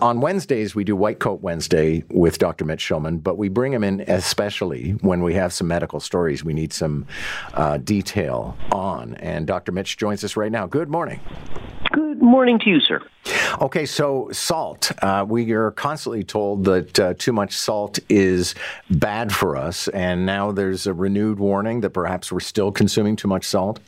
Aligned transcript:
On 0.00 0.20
Wednesdays, 0.20 0.72
we 0.72 0.84
do 0.84 0.94
White 0.94 1.18
Coat 1.18 1.42
Wednesday 1.42 2.04
with 2.10 2.38
Dr. 2.38 2.64
Mitch 2.64 2.78
Shulman, 2.78 3.20
but 3.20 3.36
we 3.36 3.48
bring 3.48 3.72
him 3.72 3.82
in 3.82 4.02
especially 4.02 4.92
when 5.00 5.20
we 5.20 5.34
have 5.34 5.52
some 5.52 5.66
medical 5.66 5.98
stories 5.98 6.44
we 6.44 6.52
need 6.52 6.72
some 6.72 7.06
uh, 7.54 7.76
detail 7.76 8.56
on. 8.70 9.14
And 9.14 9.48
Dr. 9.48 9.72
Mitch 9.72 9.96
joins 9.96 10.22
us 10.22 10.36
right 10.36 10.52
now. 10.52 10.68
Good 10.68 10.88
morning. 10.88 11.18
Good 11.90 12.22
morning 12.22 12.60
to 12.60 12.70
you, 12.70 12.78
sir. 12.78 13.02
Okay, 13.60 13.84
so 13.84 14.28
salt. 14.30 14.92
Uh, 15.02 15.26
we 15.28 15.50
are 15.50 15.72
constantly 15.72 16.22
told 16.22 16.64
that 16.66 17.00
uh, 17.00 17.14
too 17.18 17.32
much 17.32 17.52
salt 17.56 17.98
is 18.08 18.54
bad 18.90 19.34
for 19.34 19.56
us, 19.56 19.88
and 19.88 20.24
now 20.24 20.52
there's 20.52 20.86
a 20.86 20.94
renewed 20.94 21.40
warning 21.40 21.80
that 21.80 21.90
perhaps 21.90 22.30
we're 22.30 22.38
still 22.38 22.70
consuming 22.70 23.16
too 23.16 23.28
much 23.28 23.44
salt. 23.44 23.80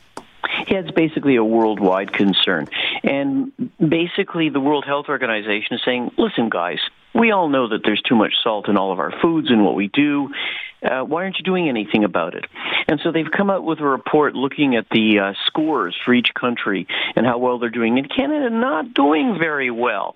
Yeah, 0.67 0.79
it's 0.79 0.91
basically 0.91 1.35
a 1.35 1.43
worldwide 1.43 2.13
concern. 2.13 2.67
And 3.03 3.51
basically, 3.79 4.49
the 4.49 4.59
World 4.59 4.85
Health 4.85 5.05
Organization 5.09 5.75
is 5.75 5.81
saying, 5.85 6.11
listen, 6.17 6.49
guys, 6.49 6.79
we 7.13 7.31
all 7.31 7.49
know 7.49 7.69
that 7.69 7.81
there's 7.83 8.01
too 8.01 8.15
much 8.15 8.33
salt 8.43 8.67
in 8.67 8.77
all 8.77 8.91
of 8.91 8.99
our 8.99 9.13
foods 9.21 9.49
and 9.49 9.63
what 9.63 9.75
we 9.75 9.87
do. 9.87 10.29
Uh, 10.83 11.01
why 11.01 11.23
aren't 11.23 11.37
you 11.37 11.43
doing 11.43 11.69
anything 11.69 12.03
about 12.03 12.35
it? 12.35 12.45
And 12.87 12.99
so 13.03 13.11
they've 13.11 13.29
come 13.29 13.49
out 13.49 13.63
with 13.63 13.79
a 13.79 13.85
report 13.85 14.35
looking 14.35 14.75
at 14.75 14.85
the 14.91 15.19
uh, 15.19 15.33
scores 15.45 15.95
for 16.03 16.13
each 16.13 16.33
country 16.33 16.87
and 17.15 17.25
how 17.25 17.37
well 17.37 17.59
they're 17.59 17.69
doing. 17.69 17.97
And 17.97 18.09
Canada 18.13 18.49
not 18.49 18.93
doing 18.93 19.37
very 19.39 19.71
well, 19.71 20.15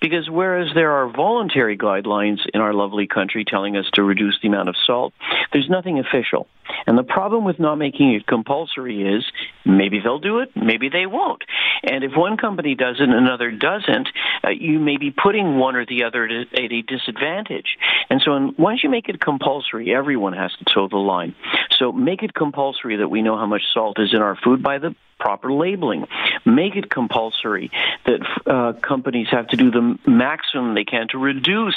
because 0.00 0.28
whereas 0.30 0.68
there 0.74 0.92
are 0.92 1.10
voluntary 1.10 1.76
guidelines 1.76 2.38
in 2.52 2.60
our 2.60 2.72
lovely 2.72 3.06
country 3.06 3.44
telling 3.44 3.76
us 3.76 3.86
to 3.94 4.02
reduce 4.02 4.38
the 4.42 4.48
amount 4.48 4.68
of 4.68 4.76
salt, 4.86 5.12
there's 5.52 5.68
nothing 5.68 5.98
official. 5.98 6.46
And 6.86 6.96
the 6.98 7.02
problem 7.02 7.44
with 7.44 7.58
not 7.58 7.76
making 7.76 8.14
it 8.14 8.26
compulsory 8.26 9.02
is 9.02 9.24
maybe 9.64 10.00
they'll 10.00 10.18
do 10.18 10.40
it, 10.40 10.50
maybe 10.54 10.88
they 10.88 11.06
won't. 11.06 11.42
And 11.82 12.04
if 12.04 12.12
one 12.14 12.36
company 12.36 12.74
does 12.74 12.96
it 12.98 13.04
and 13.04 13.14
another 13.14 13.50
doesn't, 13.50 14.08
uh, 14.44 14.50
you 14.50 14.78
may 14.78 14.96
be 14.96 15.10
putting 15.10 15.58
one 15.58 15.76
or 15.76 15.86
the 15.86 16.04
other 16.04 16.24
at 16.26 16.72
a 16.72 16.82
disadvantage. 16.82 17.76
And 18.10 18.20
so 18.24 18.36
in, 18.36 18.54
once 18.58 18.82
you 18.82 18.90
make 18.90 19.08
it 19.08 19.20
compulsory, 19.20 19.94
everyone 19.94 20.34
has 20.34 20.52
to 20.58 20.64
toe 20.64 20.88
the 20.88 20.96
line. 20.96 21.34
So 21.78 21.92
make 21.92 22.22
it 22.22 22.34
compulsory 22.34 22.96
that 22.96 23.08
we 23.08 23.22
know 23.22 23.36
how 23.36 23.46
much 23.46 23.62
salt 23.72 23.98
is 24.00 24.12
in 24.12 24.20
our 24.20 24.36
food 24.36 24.62
by 24.62 24.78
the 24.78 24.94
proper 25.18 25.52
labeling. 25.52 26.06
Make 26.44 26.76
it 26.76 26.90
compulsory 26.90 27.70
that 28.06 28.20
uh, 28.46 28.72
companies 28.80 29.28
have 29.30 29.48
to 29.48 29.56
do 29.56 29.70
the 29.70 29.98
maximum 30.06 30.74
they 30.74 30.84
can 30.84 31.08
to 31.08 31.18
reduce 31.18 31.76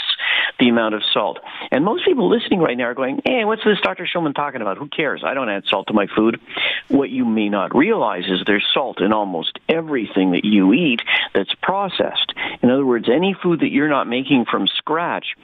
the 0.59 0.69
amount 0.69 0.95
of 0.95 1.01
salt. 1.11 1.39
And 1.71 1.83
most 1.83 2.05
people 2.05 2.29
listening 2.29 2.59
right 2.59 2.77
now 2.77 2.85
are 2.85 2.93
going, 2.93 3.21
hey, 3.25 3.43
what's 3.45 3.63
this 3.63 3.79
Dr. 3.81 4.05
Shulman 4.05 4.35
talking 4.35 4.61
about? 4.61 4.77
Who 4.77 4.87
cares? 4.87 5.23
I 5.25 5.33
don't 5.33 5.49
add 5.49 5.63
salt 5.67 5.87
to 5.87 5.93
my 5.93 6.07
food. 6.15 6.39
What 6.87 7.09
you 7.09 7.25
may 7.25 7.49
not 7.49 7.75
realize 7.75 8.25
is 8.25 8.43
there's 8.45 8.67
salt 8.73 9.01
in 9.01 9.11
almost 9.11 9.59
everything 9.67 10.31
that 10.31 10.45
you 10.45 10.73
eat 10.73 11.01
that's 11.33 11.53
processed. 11.61 12.33
In 12.61 12.69
other 12.69 12.85
words, 12.85 13.09
any 13.09 13.33
food 13.41 13.61
that 13.61 13.71
you're 13.71 13.89
not 13.89 14.07
making 14.07 14.45
from 14.45 14.67
scratch 14.67 15.35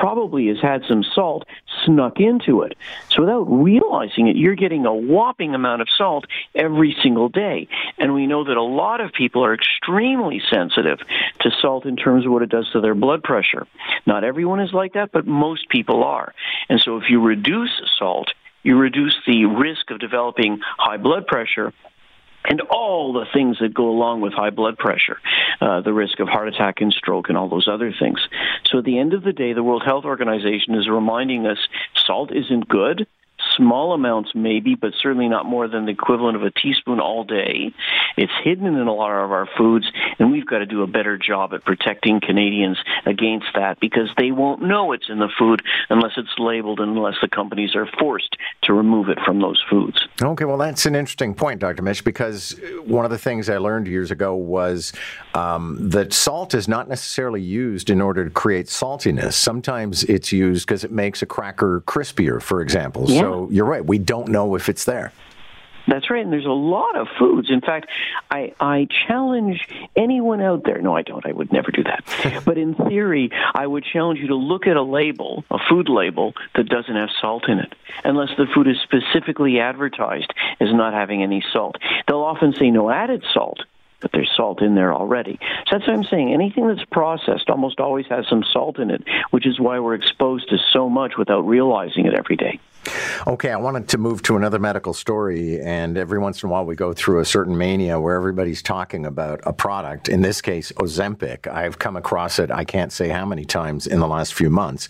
probably 0.00 0.48
has 0.48 0.60
had 0.60 0.82
some 0.88 1.02
salt 1.02 1.46
snuck 1.84 2.18
into 2.18 2.62
it. 2.62 2.76
So 3.10 3.22
without 3.22 3.44
realizing 3.44 4.28
it, 4.28 4.36
you're 4.36 4.54
getting 4.54 4.86
a 4.86 4.94
whopping 4.94 5.54
amount 5.54 5.82
of 5.82 5.88
salt 5.96 6.26
every 6.54 6.96
single 7.02 7.28
day. 7.28 7.68
And 7.98 8.14
we 8.14 8.26
know 8.26 8.44
that 8.44 8.56
a 8.56 8.62
lot 8.62 9.00
of 9.00 9.12
people 9.12 9.44
are 9.44 9.54
extremely 9.54 10.42
sensitive 10.50 10.98
to 11.40 11.50
salt 11.60 11.86
in 11.86 11.96
terms 11.96 12.26
of 12.26 12.32
what 12.32 12.42
it 12.42 12.50
does 12.50 12.68
to 12.72 12.80
their 12.80 12.94
blood 12.94 13.22
pressure. 13.22 13.66
Not 14.06 14.24
everyone 14.24 14.60
is 14.60 14.72
like 14.72 14.94
that, 14.94 15.12
but 15.12 15.26
most 15.26 15.68
people 15.68 16.02
are. 16.02 16.34
And 16.68 16.80
so 16.80 16.96
if 16.96 17.04
you 17.08 17.20
reduce 17.20 17.70
salt, 17.98 18.32
you 18.62 18.76
reduce 18.76 19.16
the 19.26 19.44
risk 19.44 19.90
of 19.90 20.00
developing 20.00 20.60
high 20.78 20.96
blood 20.96 21.26
pressure 21.26 21.72
and 22.44 22.60
all 22.70 23.12
the 23.12 23.24
things 23.32 23.58
that 23.60 23.72
go 23.72 23.88
along 23.88 24.20
with 24.20 24.32
high 24.32 24.50
blood 24.50 24.76
pressure, 24.76 25.18
uh, 25.60 25.80
the 25.80 25.92
risk 25.92 26.20
of 26.20 26.28
heart 26.28 26.48
attack 26.48 26.80
and 26.80 26.92
stroke 26.92 27.28
and 27.28 27.38
all 27.38 27.48
those 27.48 27.68
other 27.68 27.92
things. 27.98 28.20
So 28.74 28.78
at 28.78 28.84
the 28.84 28.98
end 28.98 29.14
of 29.14 29.22
the 29.22 29.32
day, 29.32 29.52
the 29.52 29.62
World 29.62 29.84
Health 29.86 30.04
Organization 30.04 30.74
is 30.74 30.88
reminding 30.88 31.46
us 31.46 31.58
salt 31.94 32.32
isn't 32.32 32.66
good 32.66 33.06
small 33.56 33.92
amounts 33.92 34.30
maybe, 34.34 34.74
but 34.74 34.92
certainly 35.00 35.28
not 35.28 35.46
more 35.46 35.68
than 35.68 35.84
the 35.84 35.92
equivalent 35.92 36.36
of 36.36 36.42
a 36.42 36.50
teaspoon 36.50 36.98
all 36.98 37.22
day. 37.22 37.72
It's 38.16 38.32
hidden 38.42 38.66
in 38.66 38.86
a 38.86 38.92
lot 38.92 39.10
of 39.10 39.32
our 39.32 39.48
foods, 39.56 39.86
and 40.18 40.30
we've 40.30 40.46
got 40.46 40.58
to 40.58 40.66
do 40.66 40.82
a 40.82 40.86
better 40.86 41.18
job 41.18 41.52
at 41.52 41.64
protecting 41.64 42.20
Canadians 42.20 42.78
against 43.06 43.46
that 43.54 43.80
because 43.80 44.08
they 44.16 44.30
won't 44.30 44.62
know 44.62 44.92
it's 44.92 45.08
in 45.08 45.18
the 45.18 45.28
food 45.38 45.62
unless 45.90 46.12
it's 46.16 46.34
labeled 46.38 46.80
and 46.80 46.96
unless 46.96 47.16
the 47.20 47.28
companies 47.28 47.74
are 47.74 47.88
forced 47.98 48.36
to 48.62 48.72
remove 48.72 49.08
it 49.08 49.18
from 49.24 49.40
those 49.40 49.62
foods. 49.68 50.06
Okay, 50.22 50.44
well, 50.44 50.58
that's 50.58 50.86
an 50.86 50.94
interesting 50.94 51.34
point, 51.34 51.60
Dr. 51.60 51.82
Mitch, 51.82 52.04
because 52.04 52.58
one 52.84 53.04
of 53.04 53.10
the 53.10 53.18
things 53.18 53.48
I 53.48 53.58
learned 53.58 53.86
years 53.86 54.10
ago 54.10 54.34
was 54.34 54.92
um, 55.34 55.76
that 55.90 56.12
salt 56.12 56.54
is 56.54 56.68
not 56.68 56.88
necessarily 56.88 57.42
used 57.42 57.90
in 57.90 58.00
order 58.00 58.24
to 58.24 58.30
create 58.30 58.66
saltiness. 58.66 59.34
Sometimes 59.34 60.04
it's 60.04 60.32
used 60.32 60.66
because 60.66 60.84
it 60.84 60.92
makes 60.92 61.22
a 61.22 61.26
cracker 61.26 61.82
crispier, 61.86 62.40
for 62.40 62.60
example. 62.60 63.04
Yeah. 63.08 63.20
So 63.20 63.48
you're 63.50 63.64
right, 63.64 63.84
we 63.84 63.98
don't 63.98 64.28
know 64.28 64.54
if 64.54 64.68
it's 64.68 64.84
there. 64.84 65.12
That's 65.86 66.10
right, 66.10 66.24
and 66.24 66.32
there's 66.32 66.46
a 66.46 66.50
lot 66.50 66.96
of 66.96 67.08
foods. 67.18 67.50
In 67.50 67.60
fact, 67.60 67.88
I, 68.30 68.54
I 68.58 68.88
challenge 69.06 69.68
anyone 69.94 70.40
out 70.40 70.64
there. 70.64 70.80
No, 70.80 70.96
I 70.96 71.02
don't. 71.02 71.24
I 71.26 71.32
would 71.32 71.52
never 71.52 71.70
do 71.70 71.84
that. 71.84 72.42
but 72.44 72.56
in 72.56 72.74
theory, 72.74 73.30
I 73.54 73.66
would 73.66 73.84
challenge 73.84 74.20
you 74.20 74.28
to 74.28 74.34
look 74.34 74.66
at 74.66 74.76
a 74.76 74.82
label, 74.82 75.44
a 75.50 75.58
food 75.68 75.88
label, 75.88 76.34
that 76.54 76.68
doesn't 76.68 76.94
have 76.94 77.10
salt 77.20 77.48
in 77.48 77.58
it, 77.58 77.74
unless 78.04 78.30
the 78.36 78.46
food 78.54 78.68
is 78.68 78.76
specifically 78.82 79.60
advertised 79.60 80.32
as 80.60 80.72
not 80.72 80.94
having 80.94 81.22
any 81.22 81.44
salt. 81.52 81.76
They'll 82.08 82.22
often 82.22 82.54
say 82.54 82.70
no 82.70 82.90
added 82.90 83.24
salt, 83.32 83.60
but 84.00 84.12
there's 84.12 84.30
salt 84.36 84.62
in 84.62 84.74
there 84.74 84.92
already. 84.92 85.38
So 85.40 85.78
that's 85.78 85.86
what 85.86 85.96
I'm 85.96 86.04
saying. 86.04 86.32
Anything 86.32 86.68
that's 86.68 86.84
processed 86.90 87.48
almost 87.48 87.80
always 87.80 88.06
has 88.08 88.26
some 88.28 88.44
salt 88.52 88.78
in 88.78 88.90
it, 88.90 89.02
which 89.30 89.46
is 89.46 89.60
why 89.60 89.78
we're 89.80 89.94
exposed 89.94 90.48
to 90.50 90.58
so 90.72 90.88
much 90.88 91.14
without 91.18 91.46
realizing 91.46 92.06
it 92.06 92.14
every 92.14 92.36
day. 92.36 92.60
Okay, 93.26 93.50
I 93.50 93.56
wanted 93.56 93.88
to 93.88 93.98
move 93.98 94.22
to 94.22 94.36
another 94.36 94.58
medical 94.58 94.92
story, 94.92 95.60
and 95.60 95.96
every 95.96 96.18
once 96.18 96.42
in 96.42 96.48
a 96.48 96.52
while 96.52 96.64
we 96.64 96.74
go 96.74 96.92
through 96.92 97.20
a 97.20 97.24
certain 97.24 97.56
mania 97.56 97.98
where 97.98 98.16
everybody's 98.16 98.62
talking 98.62 99.06
about 99.06 99.40
a 99.44 99.52
product. 99.52 100.08
In 100.08 100.20
this 100.22 100.40
case, 100.40 100.72
Ozempic. 100.72 101.46
I've 101.46 101.78
come 101.78 101.96
across 101.96 102.38
it, 102.38 102.50
I 102.50 102.64
can't 102.64 102.92
say 102.92 103.08
how 103.08 103.24
many 103.24 103.44
times 103.44 103.86
in 103.86 104.00
the 104.00 104.08
last 104.08 104.34
few 104.34 104.50
months. 104.50 104.88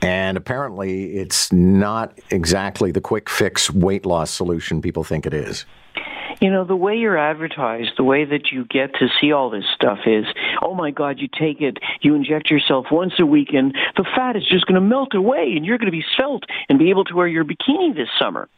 And 0.00 0.36
apparently, 0.36 1.16
it's 1.16 1.52
not 1.52 2.18
exactly 2.30 2.92
the 2.92 3.00
quick 3.00 3.28
fix 3.28 3.70
weight 3.70 4.06
loss 4.06 4.30
solution 4.30 4.80
people 4.80 5.04
think 5.04 5.26
it 5.26 5.34
is 5.34 5.64
you 6.42 6.50
know, 6.50 6.64
the 6.64 6.74
way 6.74 6.96
you're 6.96 7.16
advertised, 7.16 7.92
the 7.96 8.02
way 8.02 8.24
that 8.24 8.50
you 8.50 8.64
get 8.64 8.92
to 8.94 9.06
see 9.20 9.30
all 9.30 9.48
this 9.48 9.64
stuff 9.76 10.00
is, 10.06 10.24
oh 10.60 10.74
my 10.74 10.90
God, 10.90 11.20
you 11.20 11.28
take 11.28 11.60
it, 11.60 11.78
you 12.00 12.16
inject 12.16 12.50
yourself 12.50 12.86
once 12.90 13.12
a 13.20 13.24
week, 13.24 13.50
and 13.52 13.72
the 13.96 14.04
fat 14.16 14.34
is 14.34 14.42
just 14.50 14.66
going 14.66 14.74
to 14.74 14.80
melt 14.80 15.14
away, 15.14 15.54
and 15.56 15.64
you're 15.64 15.78
going 15.78 15.86
to 15.86 15.96
be 15.96 16.04
svelte 16.16 16.42
and 16.68 16.80
be 16.80 16.90
able 16.90 17.04
to 17.04 17.14
wear 17.14 17.28
your 17.28 17.44
bikini 17.44 17.94
this 17.94 18.08
summer. 18.20 18.48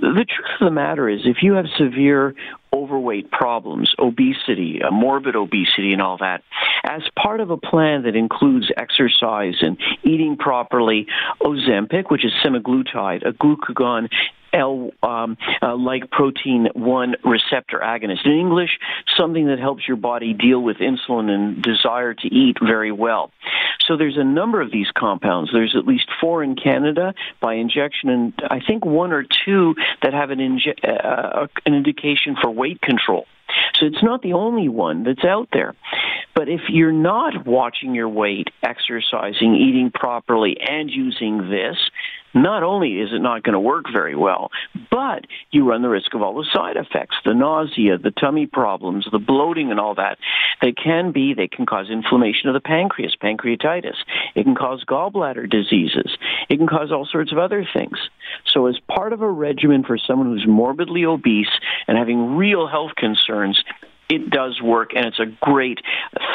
The 0.00 0.26
truth 0.28 0.48
of 0.60 0.64
the 0.64 0.70
matter 0.72 1.08
is, 1.08 1.20
if 1.24 1.42
you 1.42 1.52
have 1.52 1.66
severe 1.78 2.34
overweight 2.72 3.30
problems, 3.30 3.94
obesity, 4.00 4.80
morbid 4.90 5.36
obesity, 5.36 5.92
and 5.92 6.02
all 6.02 6.16
that, 6.18 6.42
as 6.82 7.02
part 7.16 7.38
of 7.38 7.50
a 7.50 7.56
plan 7.56 8.02
that 8.02 8.16
includes 8.16 8.72
exercise 8.76 9.56
and 9.60 9.78
eating 10.02 10.36
properly, 10.36 11.06
Ozempic, 11.40 12.10
which 12.10 12.24
is 12.24 12.32
semaglutide, 12.44 13.24
a 13.24 13.32
glucagon 13.32 14.08
L 14.52 14.90
um, 15.02 15.36
uh, 15.62 15.76
like 15.76 16.10
protein 16.10 16.68
1 16.74 17.14
receptor 17.24 17.80
agonist. 17.82 18.26
In 18.26 18.32
English, 18.32 18.78
something 19.16 19.46
that 19.46 19.58
helps 19.58 19.86
your 19.86 19.96
body 19.96 20.34
deal 20.34 20.60
with 20.60 20.78
insulin 20.78 21.30
and 21.30 21.62
desire 21.62 22.14
to 22.14 22.28
eat 22.28 22.56
very 22.60 22.92
well. 22.92 23.30
So 23.86 23.96
there's 23.96 24.16
a 24.16 24.24
number 24.24 24.60
of 24.60 24.70
these 24.70 24.88
compounds. 24.96 25.50
There's 25.52 25.74
at 25.76 25.86
least 25.86 26.08
four 26.20 26.42
in 26.42 26.54
Canada 26.54 27.14
by 27.40 27.54
injection, 27.54 28.10
and 28.10 28.32
I 28.50 28.60
think 28.60 28.84
one 28.84 29.12
or 29.12 29.24
two 29.44 29.74
that 30.02 30.14
have 30.14 30.30
an, 30.30 30.38
inje- 30.38 30.84
uh, 30.84 31.46
an 31.66 31.74
indication 31.74 32.36
for 32.40 32.50
weight 32.50 32.80
control. 32.80 33.26
So 33.74 33.86
it's 33.86 34.02
not 34.02 34.22
the 34.22 34.32
only 34.32 34.68
one 34.68 35.04
that's 35.04 35.24
out 35.24 35.48
there. 35.52 35.74
But 36.34 36.48
if 36.48 36.62
you're 36.68 36.92
not 36.92 37.46
watching 37.46 37.94
your 37.94 38.08
weight, 38.08 38.48
exercising, 38.62 39.54
eating 39.54 39.90
properly, 39.92 40.56
and 40.60 40.90
using 40.90 41.50
this, 41.50 41.76
not 42.34 42.62
only 42.62 43.00
is 43.00 43.10
it 43.12 43.20
not 43.20 43.42
going 43.42 43.54
to 43.54 43.60
work 43.60 43.86
very 43.92 44.16
well, 44.16 44.50
but 44.90 45.26
you 45.50 45.68
run 45.68 45.82
the 45.82 45.88
risk 45.88 46.14
of 46.14 46.22
all 46.22 46.34
the 46.34 46.46
side 46.52 46.76
effects, 46.76 47.16
the 47.24 47.34
nausea, 47.34 47.98
the 47.98 48.10
tummy 48.10 48.46
problems, 48.46 49.06
the 49.10 49.18
bloating 49.18 49.70
and 49.70 49.80
all 49.80 49.94
that. 49.94 50.18
They 50.60 50.72
can 50.72 51.12
be, 51.12 51.34
they 51.34 51.48
can 51.48 51.66
cause 51.66 51.90
inflammation 51.90 52.48
of 52.48 52.54
the 52.54 52.60
pancreas, 52.60 53.16
pancreatitis. 53.22 53.96
It 54.34 54.44
can 54.44 54.54
cause 54.54 54.84
gallbladder 54.84 55.50
diseases. 55.50 56.16
It 56.48 56.56
can 56.56 56.66
cause 56.66 56.92
all 56.92 57.06
sorts 57.06 57.32
of 57.32 57.38
other 57.38 57.66
things. 57.72 57.98
So 58.46 58.66
as 58.66 58.78
part 58.88 59.12
of 59.12 59.22
a 59.22 59.30
regimen 59.30 59.84
for 59.84 59.98
someone 59.98 60.28
who's 60.28 60.46
morbidly 60.46 61.04
obese 61.04 61.50
and 61.86 61.98
having 61.98 62.36
real 62.36 62.66
health 62.66 62.92
concerns, 62.96 63.62
it 64.12 64.30
does 64.30 64.60
work, 64.60 64.90
and 64.94 65.06
it's 65.06 65.18
a 65.18 65.26
great 65.40 65.78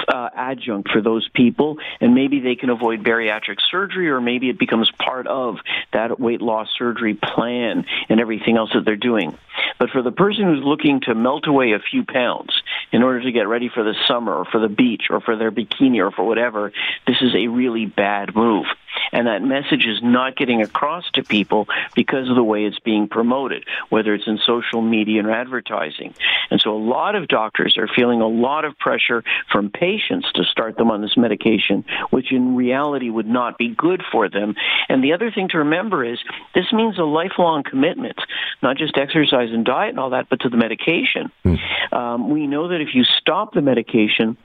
uh, 0.07 0.29
adjunct 0.35 0.89
for 0.89 1.01
those 1.01 1.29
people. 1.33 1.77
And 2.01 2.15
maybe 2.15 2.39
they 2.39 2.55
can 2.55 2.69
avoid 2.69 3.03
bariatric 3.03 3.57
surgery, 3.69 4.09
or 4.09 4.19
maybe 4.19 4.49
it 4.49 4.57
becomes 4.57 4.91
part 4.91 5.27
of 5.27 5.57
that 5.93 6.19
weight 6.19 6.41
loss 6.41 6.67
surgery 6.77 7.13
plan 7.13 7.85
and 8.09 8.19
everything 8.19 8.57
else 8.57 8.71
that 8.73 8.83
they're 8.83 8.95
doing. 8.95 9.37
But 9.79 9.91
for 9.91 10.01
the 10.01 10.11
person 10.11 10.45
who's 10.45 10.63
looking 10.63 11.01
to 11.01 11.13
melt 11.13 11.47
away 11.47 11.73
a 11.73 11.79
few 11.79 12.03
pounds, 12.03 12.51
in 12.91 13.03
order 13.03 13.21
to 13.21 13.31
get 13.31 13.47
ready 13.47 13.69
for 13.73 13.83
the 13.83 13.93
summer 14.07 14.33
or 14.33 14.45
for 14.45 14.59
the 14.59 14.69
beach 14.69 15.03
or 15.09 15.19
for 15.19 15.35
their 15.35 15.51
bikini 15.51 15.99
or 15.99 16.11
for 16.11 16.23
whatever, 16.23 16.71
this 17.05 17.17
is 17.21 17.35
a 17.35 17.47
really 17.47 17.85
bad 17.85 18.35
move. 18.35 18.65
And 19.11 19.27
that 19.27 19.41
message 19.41 19.85
is 19.85 19.99
not 20.01 20.35
getting 20.35 20.61
across 20.61 21.09
to 21.13 21.23
people 21.23 21.67
because 21.95 22.29
of 22.29 22.35
the 22.35 22.43
way 22.43 22.65
it's 22.65 22.79
being 22.79 23.07
promoted, 23.07 23.65
whether 23.89 24.13
it's 24.13 24.27
in 24.27 24.39
social 24.45 24.81
media 24.81 25.19
and 25.19 25.29
advertising. 25.29 26.13
And 26.49 26.61
so 26.61 26.75
a 26.75 26.77
lot 26.77 27.15
of 27.15 27.27
doctors 27.27 27.77
are 27.77 27.87
feeling 27.87 28.21
a 28.21 28.27
lot 28.27 28.65
of 28.65 28.77
pressure 28.77 29.23
from 29.51 29.69
patients 29.69 30.31
to 30.33 30.43
start 30.43 30.77
them 30.77 30.91
on 30.91 31.01
this 31.01 31.17
medication, 31.17 31.85
which 32.09 32.31
in 32.31 32.55
reality 32.55 33.09
would 33.09 33.27
not 33.27 33.57
be 33.57 33.69
good 33.69 34.03
for 34.11 34.29
them. 34.29 34.55
And 34.89 35.03
the 35.03 35.13
other 35.13 35.31
thing 35.31 35.49
to 35.49 35.59
remember 35.59 36.03
is 36.03 36.19
this 36.53 36.71
means 36.73 36.97
a 36.97 37.03
lifelong 37.03 37.63
commitment, 37.63 38.17
not 38.61 38.77
just 38.77 38.97
exercise 38.97 39.51
and 39.51 39.65
diet 39.65 39.89
and 39.89 39.99
all 39.99 40.11
that, 40.11 40.29
but 40.29 40.41
to 40.41 40.49
the 40.49 40.57
medication. 40.57 41.31
Mm. 41.45 41.93
Um, 41.93 42.29
we 42.29 42.47
know 42.47 42.69
that 42.69 42.81
if 42.81 42.89
you 42.93 43.03
stop 43.03 43.53
the 43.53 43.61
medication, 43.61 44.37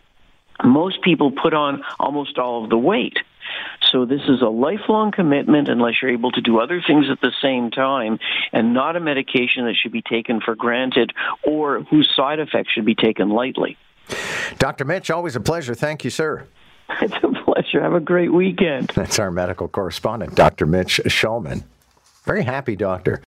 most 0.64 1.02
people 1.02 1.30
put 1.30 1.54
on 1.54 1.82
almost 1.98 2.38
all 2.38 2.64
of 2.64 2.70
the 2.70 2.78
weight. 2.78 3.18
So 3.92 4.06
this 4.06 4.22
is 4.26 4.40
a 4.40 4.48
lifelong 4.48 5.12
commitment 5.12 5.68
unless 5.68 6.00
you're 6.00 6.10
able 6.10 6.32
to 6.32 6.40
do 6.40 6.58
other 6.58 6.82
things 6.84 7.06
at 7.12 7.20
the 7.20 7.30
same 7.42 7.70
time 7.70 8.18
and 8.50 8.72
not 8.72 8.96
a 8.96 9.00
medication 9.00 9.66
that 9.66 9.74
should 9.80 9.92
be 9.92 10.00
taken 10.00 10.40
for 10.40 10.54
granted 10.54 11.12
or 11.44 11.82
whose 11.82 12.10
side 12.16 12.40
effects 12.40 12.72
should 12.72 12.86
be 12.86 12.94
taken 12.94 13.28
lightly. 13.28 13.76
Dr. 14.58 14.86
Mitch, 14.86 15.10
always 15.10 15.36
a 15.36 15.40
pleasure. 15.40 15.74
Thank 15.74 16.04
you, 16.04 16.10
sir. 16.10 16.48
It's 17.00 17.14
a 17.22 17.44
pleasure. 17.44 17.80
Have 17.80 17.94
a 17.94 18.00
great 18.00 18.32
weekend. 18.32 18.88
That's 18.88 19.18
our 19.18 19.30
medical 19.30 19.66
correspondent, 19.66 20.34
Dr. 20.34 20.66
Mitch 20.66 21.00
Shulman. 21.06 21.64
Very 22.24 22.44
happy 22.44 22.76
doctor. 22.76 23.20